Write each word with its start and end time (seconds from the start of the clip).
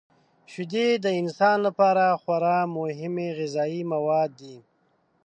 شیدې 0.51 0.87
د 1.03 1.05
انسان 1.21 1.57
لپاره 1.67 2.03
خورا 2.21 2.59
مهمې 2.77 3.29
غذايي 3.37 3.81
مواد 3.93 4.29
دي. 4.41 4.57